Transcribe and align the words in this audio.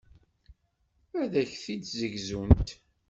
Ad 1.21 1.33
ak-t-id-ssegzunt. 1.41 2.69